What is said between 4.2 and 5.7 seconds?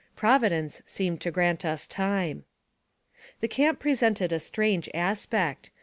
a strange aspect.